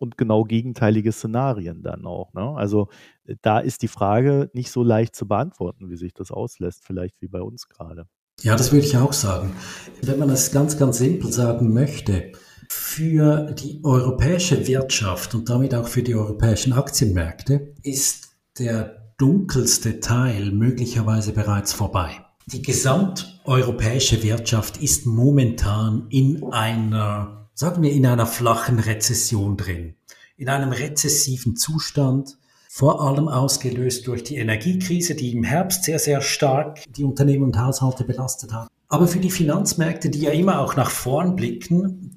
[0.01, 2.35] und genau gegenteilige Szenarien dann auch.
[2.35, 2.42] Ne?
[2.57, 2.88] Also
[3.25, 7.23] äh, da ist die Frage nicht so leicht zu beantworten, wie sich das auslässt, vielleicht
[7.23, 8.07] wie bei uns gerade.
[8.40, 9.55] Ja, das würde ich auch sagen.
[10.03, 12.33] Wenn man es ganz, ganz simpel sagen möchte,
[12.73, 20.53] für die europäische Wirtschaft und damit auch für die europäischen Aktienmärkte ist der dunkelste Teil
[20.53, 22.25] möglicherweise bereits vorbei.
[22.47, 29.95] Die gesamteuropäische Wirtschaft ist momentan in einer, sagen wir, in einer flachen Rezession drin,
[30.39, 36.23] in einem rezessiven Zustand, vor allem ausgelöst durch die Energiekrise, die im Herbst sehr, sehr
[36.23, 38.69] stark die Unternehmen und Haushalte belastet hat.
[38.89, 42.12] Aber für die Finanzmärkte, die ja immer auch nach vorn blicken,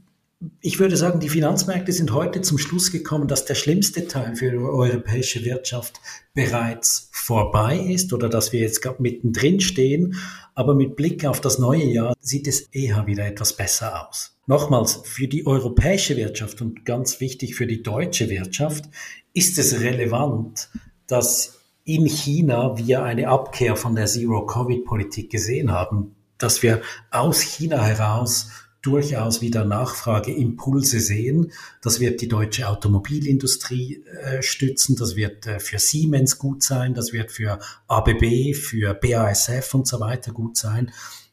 [0.62, 4.52] ich würde sagen, die Finanzmärkte sind heute zum Schluss gekommen, dass der schlimmste Teil für
[4.52, 6.00] die europäische Wirtschaft
[6.34, 10.16] bereits vorbei ist oder dass wir jetzt gerade mittendrin stehen.
[10.54, 14.38] Aber mit Blick auf das neue Jahr sieht es eher wieder etwas besser aus.
[14.48, 18.86] Nochmals, für die europäische Wirtschaft und ganz wichtig für die deutsche Wirtschaft
[19.34, 20.70] ist es relevant,
[21.08, 26.82] dass in China wir eine Abkehr von der Zero-Covid-Politik gesehen haben, dass wir
[27.12, 28.50] aus China heraus
[28.86, 31.52] durchaus wieder Nachfrageimpulse sehen.
[31.82, 37.14] Das wird die deutsche Automobilindustrie äh, stützen, das wird äh, für Siemens gut sein, das
[37.14, 40.92] wird für ABB, für BASF und so weiter gut sein.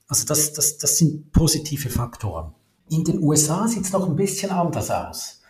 [0.09, 2.53] Also das, das, das sind positive Faktoren.
[2.89, 5.41] In den USA sieht es noch ein bisschen anders aus.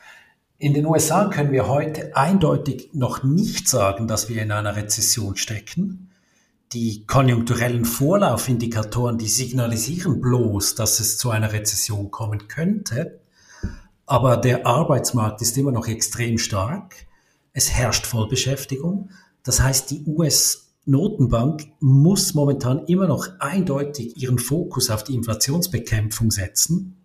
[0.58, 5.34] In den USA können wir heute eindeutig noch nicht sagen, dass wir in einer Rezession
[5.34, 6.11] stecken.
[6.72, 13.20] Die konjunkturellen Vorlaufindikatoren, die signalisieren bloß, dass es zu einer Rezession kommen könnte.
[14.06, 16.94] Aber der Arbeitsmarkt ist immer noch extrem stark.
[17.52, 19.10] Es herrscht Vollbeschäftigung.
[19.42, 26.96] Das heißt, die US-Notenbank muss momentan immer noch eindeutig ihren Fokus auf die Inflationsbekämpfung setzen.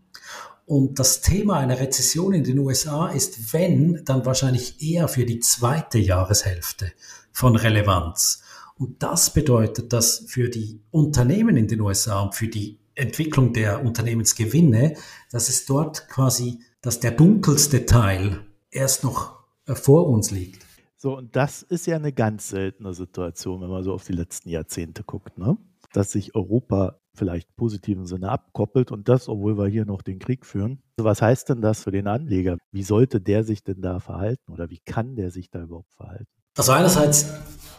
[0.65, 5.39] Und das Thema einer Rezession in den USA ist, wenn, dann wahrscheinlich eher für die
[5.39, 6.93] zweite Jahreshälfte
[7.33, 8.43] von Relevanz.
[8.77, 13.83] Und das bedeutet, dass für die Unternehmen in den USA und für die Entwicklung der
[13.83, 14.95] Unternehmensgewinne,
[15.31, 20.65] dass es dort quasi, dass der dunkelste Teil erst noch äh, vor uns liegt.
[20.95, 24.49] So, und das ist ja eine ganz seltene Situation, wenn man so auf die letzten
[24.49, 25.57] Jahrzehnte guckt, ne?
[25.93, 30.45] dass sich Europa vielleicht positiven Sinne abkoppelt und das, obwohl wir hier noch den Krieg
[30.45, 30.81] führen.
[30.97, 32.57] Was heißt denn das für den Anleger?
[32.71, 36.36] Wie sollte der sich denn da verhalten oder wie kann der sich da überhaupt verhalten?
[36.57, 37.27] Also einerseits,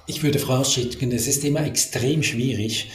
[0.06, 2.92] ich würde vorausschicken, es ist immer extrem schwierig,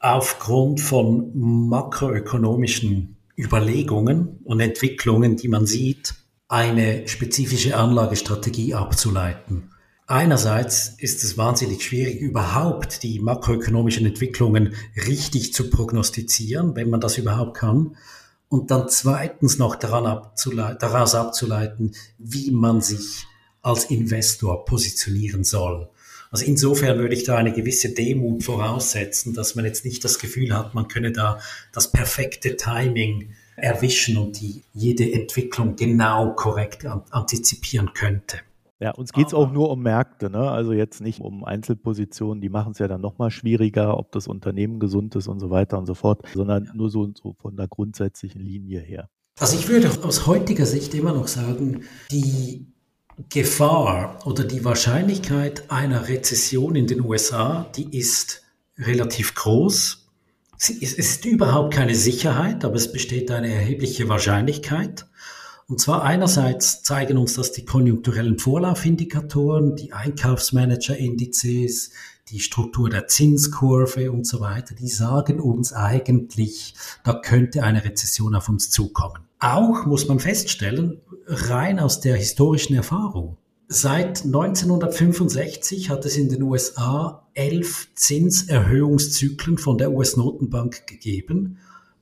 [0.00, 1.30] aufgrund von
[1.68, 6.14] makroökonomischen Überlegungen und Entwicklungen, die man sieht,
[6.48, 9.70] eine spezifische Anlagestrategie abzuleiten.
[10.06, 14.74] Einerseits ist es wahnsinnig schwierig, überhaupt die makroökonomischen Entwicklungen
[15.06, 17.96] richtig zu prognostizieren, wenn man das überhaupt kann.
[18.48, 23.26] Und dann zweitens noch daran abzuleiten, daraus abzuleiten, wie man sich
[23.62, 25.88] als Investor positionieren soll.
[26.30, 30.56] Also insofern würde ich da eine gewisse Demut voraussetzen, dass man jetzt nicht das Gefühl
[30.56, 31.38] hat, man könne da
[31.72, 38.38] das perfekte Timing erwischen und die jede Entwicklung genau korrekt antizipieren könnte.
[38.80, 40.50] Ja, uns geht es auch nur um Märkte, ne?
[40.50, 44.80] also jetzt nicht um Einzelpositionen, die machen es ja dann nochmal schwieriger, ob das Unternehmen
[44.80, 48.40] gesund ist und so weiter und so fort, sondern nur so, so von der grundsätzlichen
[48.40, 49.08] Linie her.
[49.38, 52.71] Also ich würde aus heutiger Sicht immer noch sagen, die
[53.28, 58.42] Gefahr oder die Wahrscheinlichkeit einer Rezession in den USA, die ist
[58.78, 60.08] relativ groß.
[60.58, 65.06] Es ist überhaupt keine Sicherheit, aber es besteht eine erhebliche Wahrscheinlichkeit.
[65.72, 71.92] Und zwar einerseits zeigen uns das die konjunkturellen Vorlaufindikatoren, die Einkaufsmanager-Indizes,
[72.28, 78.34] die Struktur der Zinskurve und so weiter, die sagen uns eigentlich, da könnte eine Rezession
[78.34, 79.20] auf uns zukommen.
[79.38, 83.38] Auch muss man feststellen, rein aus der historischen Erfahrung.
[83.66, 91.56] Seit 1965 hat es in den USA elf Zinserhöhungszyklen von der US-Notenbank gegeben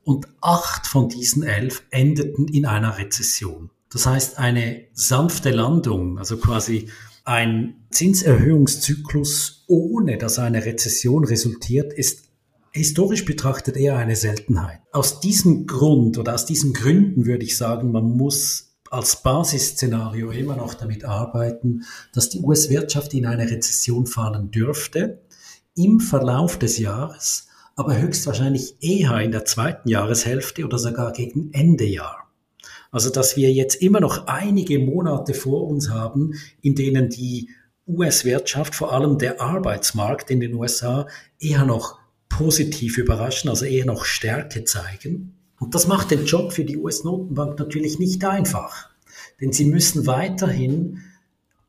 [0.05, 3.71] und acht von diesen elf endeten in einer Rezession.
[3.93, 6.89] Das heißt, eine sanfte Landung, also quasi
[7.25, 12.31] ein Zinserhöhungszyklus, ohne dass eine Rezession resultiert, ist
[12.73, 14.81] historisch betrachtet eher eine Seltenheit.
[14.93, 20.57] Aus diesem Grund oder aus diesen Gründen würde ich sagen, man muss als Basisszenario immer
[20.57, 25.23] noch damit arbeiten, dass die US-Wirtschaft in eine Rezession fallen dürfte
[25.77, 31.85] im Verlauf des Jahres aber höchstwahrscheinlich eher in der zweiten Jahreshälfte oder sogar gegen Ende
[31.85, 32.31] Jahr.
[32.91, 37.51] Also dass wir jetzt immer noch einige Monate vor uns haben, in denen die
[37.87, 41.07] US-Wirtschaft, vor allem der Arbeitsmarkt in den USA,
[41.39, 45.37] eher noch positiv überraschen, also eher noch Stärke zeigen.
[45.59, 48.89] Und das macht den Job für die US-Notenbank natürlich nicht einfach,
[49.41, 51.03] denn sie müssen weiterhin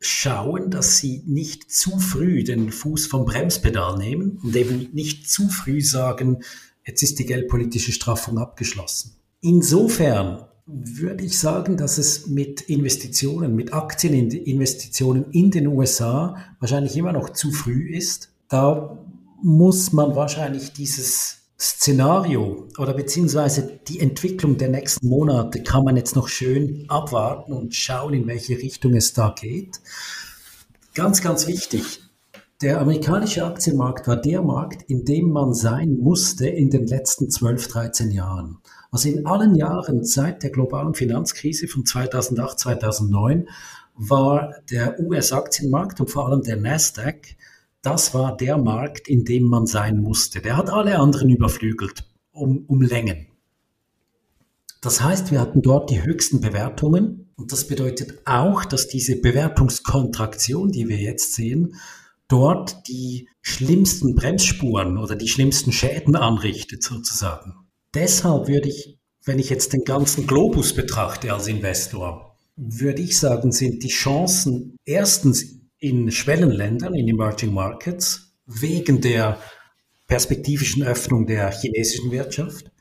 [0.01, 5.47] schauen, dass sie nicht zu früh den Fuß vom Bremspedal nehmen und eben nicht zu
[5.47, 6.39] früh sagen,
[6.83, 9.15] jetzt ist die geldpolitische Straffung abgeschlossen.
[9.41, 17.13] Insofern würde ich sagen, dass es mit Investitionen, mit Aktieninvestitionen in den USA wahrscheinlich immer
[17.13, 18.29] noch zu früh ist.
[18.49, 18.97] Da
[19.43, 26.15] muss man wahrscheinlich dieses Szenario oder beziehungsweise die Entwicklung der nächsten Monate kann man jetzt
[26.15, 29.79] noch schön abwarten und schauen, in welche Richtung es da geht.
[30.95, 32.01] Ganz, ganz wichtig.
[32.63, 37.67] Der amerikanische Aktienmarkt war der Markt, in dem man sein musste in den letzten 12,
[37.67, 38.57] 13 Jahren.
[38.89, 43.47] Also in allen Jahren seit der globalen Finanzkrise von 2008, 2009
[43.95, 47.35] war der US-Aktienmarkt und vor allem der Nasdaq,
[47.81, 50.41] das war der Markt, in dem man sein musste.
[50.41, 53.27] Der hat alle anderen überflügelt um, um Längen.
[54.81, 60.71] Das heißt, wir hatten dort die höchsten Bewertungen und das bedeutet auch, dass diese Bewertungskontraktion,
[60.71, 61.75] die wir jetzt sehen,
[62.27, 67.55] dort die schlimmsten Bremsspuren oder die schlimmsten Schäden anrichtet sozusagen.
[67.93, 73.51] Deshalb würde ich, wenn ich jetzt den ganzen Globus betrachte als Investor, würde ich sagen,
[73.51, 79.37] sind die Chancen erstens in Schwellenländern, in Emerging Markets, wegen der
[80.07, 82.71] perspektivischen Öffnung der chinesischen Wirtschaft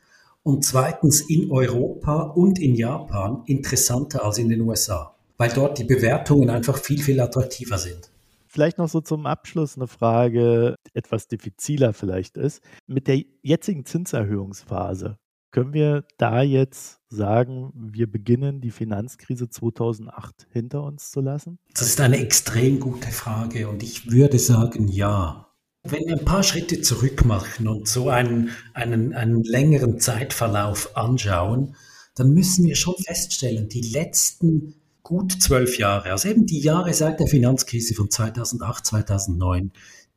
[0.43, 5.83] und zweitens in Europa und in Japan interessanter als in den USA, weil dort die
[5.83, 8.11] Bewertungen einfach viel, viel attraktiver sind.
[8.45, 12.61] Vielleicht noch so zum Abschluss eine Frage, etwas diffiziler vielleicht ist.
[12.85, 15.17] Mit der jetzigen Zinserhöhungsphase,
[15.51, 21.59] können wir da jetzt sagen, wir beginnen die Finanzkrise 2008 hinter uns zu lassen?
[21.73, 25.47] Das ist eine extrem gute Frage und ich würde sagen ja.
[25.83, 31.75] Wenn wir ein paar Schritte zurück machen und so einen, einen, einen längeren Zeitverlauf anschauen,
[32.15, 37.19] dann müssen wir schon feststellen, die letzten gut zwölf Jahre, also eben die Jahre seit
[37.19, 39.71] der Finanzkrise von 2008, 2009,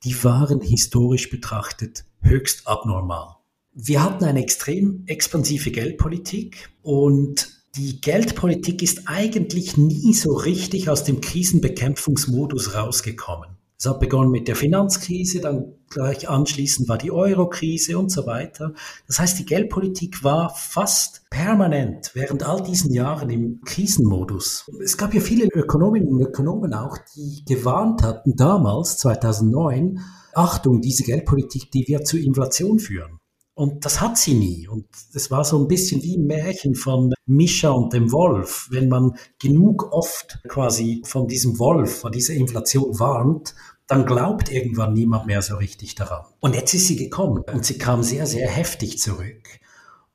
[0.05, 3.37] die waren historisch betrachtet höchst abnormal.
[3.77, 11.03] Wir hatten eine extrem expansive Geldpolitik und die Geldpolitik ist eigentlich nie so richtig aus
[11.03, 13.57] dem Krisenbekämpfungsmodus rausgekommen.
[13.77, 18.75] Es hat begonnen mit der Finanzkrise, dann gleich anschließend war die Eurokrise und so weiter.
[19.09, 24.70] Das heißt, die Geldpolitik war fast permanent während all diesen Jahren im Krisenmodus.
[24.85, 29.99] Es gab ja viele Ökonominnen und Ökonomen auch, die gewarnt hatten damals, 2009,
[30.33, 33.18] Achtung, diese Geldpolitik, die wird zu Inflation führen.
[33.55, 34.67] Und das hat sie nie.
[34.67, 38.67] Und es war so ein bisschen wie ein Märchen von Mischa und dem Wolf.
[38.71, 43.55] Wenn man genug oft quasi von diesem Wolf, von dieser Inflation warnt
[43.87, 46.25] dann glaubt irgendwann niemand mehr so richtig daran.
[46.41, 49.61] Und jetzt ist sie gekommen und sie kam sehr, sehr heftig zurück.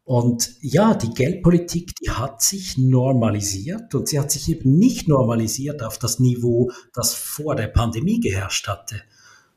[0.03, 5.83] Und ja, die Geldpolitik, die hat sich normalisiert und sie hat sich eben nicht normalisiert
[5.83, 9.03] auf das Niveau, das vor der Pandemie geherrscht hatte,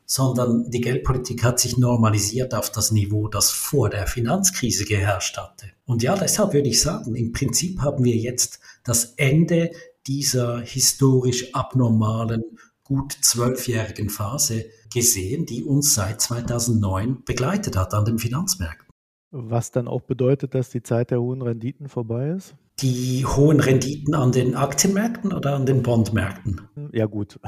[0.05, 5.67] sondern die Geldpolitik hat sich normalisiert auf das Niveau, das vor der Finanzkrise geherrscht hatte.
[5.85, 9.71] Und ja, deshalb würde ich sagen, im Prinzip haben wir jetzt das Ende
[10.07, 12.43] dieser historisch abnormalen
[12.83, 18.87] gut zwölfjährigen Phase gesehen, die uns seit 2009 begleitet hat an den Finanzmärkten.
[19.31, 22.55] Was dann auch bedeutet, dass die Zeit der hohen Renditen vorbei ist?
[22.81, 26.61] Die hohen Renditen an den Aktienmärkten oder an den Bondmärkten?
[26.91, 27.39] Ja gut,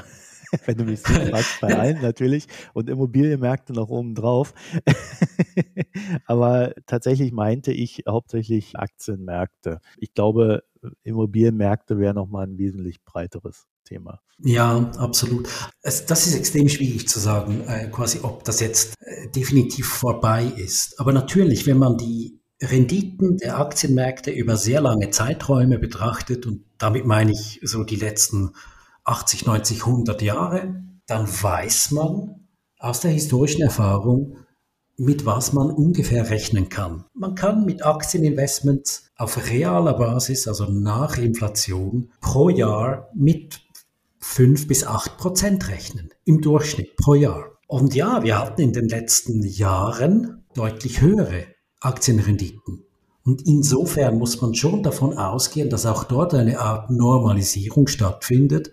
[0.65, 4.53] wenn du mich so fragst, bei allen natürlich und Immobilienmärkte noch oben drauf.
[6.25, 9.79] Aber tatsächlich meinte ich hauptsächlich Aktienmärkte.
[9.97, 10.63] Ich glaube,
[11.03, 14.19] Immobilienmärkte wäre nochmal ein wesentlich breiteres Thema.
[14.39, 15.47] Ja, absolut.
[15.81, 20.99] Das ist extrem schwierig zu sagen, äh, quasi, ob das jetzt äh, definitiv vorbei ist.
[20.99, 27.05] Aber natürlich, wenn man die Renditen der Aktienmärkte über sehr lange Zeiträume betrachtet, und damit
[27.05, 28.51] meine ich so die letzten
[29.05, 32.47] 80, 90, 100 Jahre, dann weiß man
[32.79, 34.37] aus der historischen Erfahrung,
[34.97, 37.05] mit was man ungefähr rechnen kann.
[37.13, 43.61] Man kann mit Aktieninvestments auf realer Basis, also nach Inflation, pro Jahr mit
[44.19, 47.51] 5 bis 8 Prozent rechnen im Durchschnitt pro Jahr.
[47.67, 51.45] Und ja, wir hatten in den letzten Jahren deutlich höhere
[51.79, 52.84] Aktienrenditen.
[53.25, 58.71] Und insofern muss man schon davon ausgehen, dass auch dort eine Art Normalisierung stattfindet,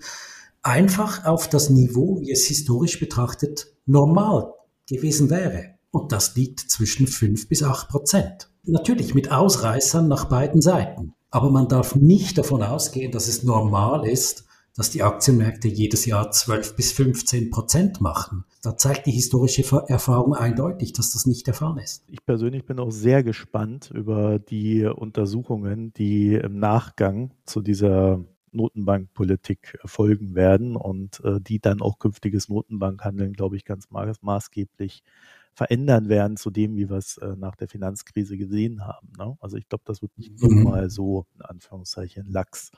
[0.61, 4.53] einfach auf das Niveau, wie es historisch betrachtet normal
[4.87, 5.71] gewesen wäre.
[5.91, 8.51] Und das liegt zwischen 5 bis 8 Prozent.
[8.65, 11.15] Natürlich mit Ausreißern nach beiden Seiten.
[11.31, 14.45] Aber man darf nicht davon ausgehen, dass es normal ist,
[14.77, 18.45] dass die Aktienmärkte jedes Jahr 12 bis 15 Prozent machen.
[18.63, 22.05] Da zeigt die historische Erfahrung eindeutig, dass das nicht der Fall ist.
[22.09, 29.79] Ich persönlich bin auch sehr gespannt über die Untersuchungen, die im Nachgang zu dieser Notenbankpolitik
[29.85, 35.03] folgen werden und äh, die dann auch künftiges Notenbankhandeln, glaube ich, ganz ma maßgeblich
[35.55, 39.13] verändern werden zu dem, wie wir es äh, nach der Finanzkrise gesehen haben.
[39.19, 39.37] Ne?
[39.41, 40.63] Also ich glaube, das wird nicht mhm.
[40.63, 42.71] nochmal so, in Anführungszeichen, lax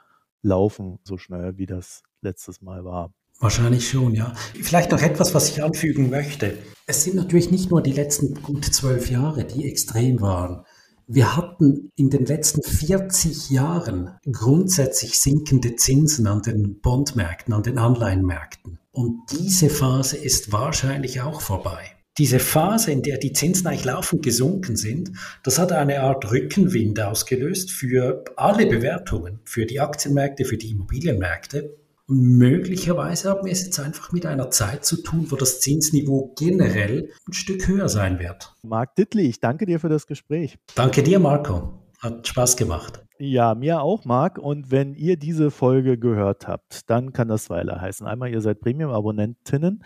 [0.44, 3.12] laufen, so schnell wie das letztes Mal war.
[3.40, 4.32] Wahrscheinlich schon, ja.
[4.62, 6.56] Vielleicht noch etwas, was ich anfügen möchte.
[6.86, 10.64] Es sind natürlich nicht nur die letzten gut zwölf Jahre, die extrem waren.
[11.06, 17.78] Wir hatten in den letzten 40 Jahren grundsätzlich sinkende Zinsen an den Bondmärkten, an den
[17.78, 18.78] Anleihenmärkten.
[18.92, 21.93] Und diese Phase ist wahrscheinlich auch vorbei.
[22.16, 25.10] Diese Phase, in der die Zinsen eigentlich laufend gesunken sind,
[25.42, 31.76] das hat eine Art Rückenwind ausgelöst für alle Bewertungen, für die Aktienmärkte, für die Immobilienmärkte.
[32.06, 36.34] Und möglicherweise haben wir es jetzt einfach mit einer Zeit zu tun, wo das Zinsniveau
[36.38, 38.54] generell ein Stück höher sein wird.
[38.62, 40.56] Marc Dittli, ich danke dir für das Gespräch.
[40.76, 41.80] Danke dir, Marco.
[41.98, 43.02] Hat Spaß gemacht.
[43.18, 44.38] Ja, mir auch, Marc.
[44.38, 48.06] Und wenn ihr diese Folge gehört habt, dann kann das Weiler heißen.
[48.06, 49.82] Einmal, ihr seid Premium-Abonnentinnen,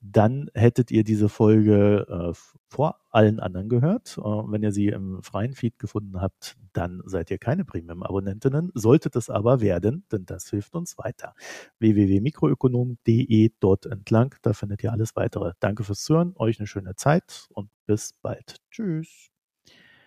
[0.00, 2.32] dann hättet ihr diese Folge äh,
[2.68, 4.18] vor allen anderen gehört.
[4.18, 8.70] Äh, wenn ihr sie im freien Feed gefunden habt, dann seid ihr keine Premium-Abonnentinnen.
[8.74, 11.34] Solltet es aber werden, denn das hilft uns weiter.
[11.80, 15.52] www.mikroökonom.de dort entlang, da findet ihr alles weitere.
[15.60, 18.56] Danke fürs Zuhören, euch eine schöne Zeit und bis bald.
[18.70, 19.37] Tschüss.